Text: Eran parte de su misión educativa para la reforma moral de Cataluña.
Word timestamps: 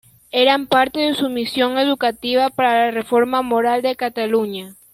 Eran 0.31 0.65
parte 0.65 0.99
de 0.99 1.13
su 1.13 1.29
misión 1.29 1.77
educativa 1.77 2.49
para 2.49 2.85
la 2.87 2.91
reforma 2.91 3.43
moral 3.43 3.83
de 3.83 3.95
Cataluña. 3.95 4.75